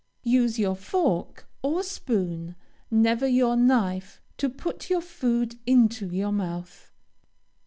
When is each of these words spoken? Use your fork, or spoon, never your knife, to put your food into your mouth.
Use 0.23 0.57
your 0.57 0.75
fork, 0.75 1.47
or 1.61 1.83
spoon, 1.83 2.55
never 2.89 3.27
your 3.27 3.55
knife, 3.55 4.19
to 4.37 4.49
put 4.49 4.89
your 4.89 4.99
food 4.99 5.59
into 5.67 6.07
your 6.09 6.31
mouth. 6.31 6.91